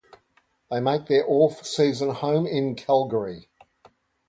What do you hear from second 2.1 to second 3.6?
home in Calgary.